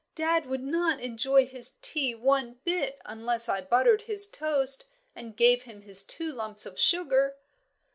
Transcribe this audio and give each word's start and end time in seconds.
"Dad 0.15 0.47
would 0.47 0.63
not 0.63 0.99
enjoy 0.99 1.45
his 1.45 1.77
tea 1.83 2.15
one 2.15 2.59
bit 2.63 2.99
unless 3.05 3.47
I 3.47 3.61
buttered 3.61 4.01
his 4.01 4.27
toast 4.27 4.85
and 5.15 5.37
gave 5.37 5.61
him 5.61 5.81
his 5.83 6.01
two 6.01 6.31
lumps 6.33 6.65
of 6.65 6.79
sugar." 6.79 7.35